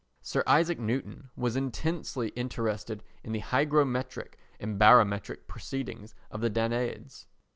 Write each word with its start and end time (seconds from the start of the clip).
Sir 0.23 0.43
Isaac 0.47 0.79
Newton 0.79 1.29
was 1.35 1.55
intensely 1.55 2.29
interested 2.29 3.03
in 3.23 3.33
the 3.33 3.41
hygrometric 3.41 4.33
and 4.59 4.79
barometric 4.79 5.45
proceedings 5.45 6.15
of 6.31 6.41
the 6.41 6.49
Danaids. 6.49 7.27